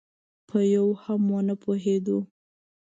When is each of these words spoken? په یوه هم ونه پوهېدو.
په 0.47 0.57
یوه 0.73 0.95
هم 1.03 1.21
ونه 1.33 1.55
پوهېدو. 1.63 2.17